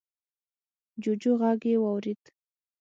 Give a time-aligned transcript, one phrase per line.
[1.03, 2.21] جوجو غږ يې واورېد.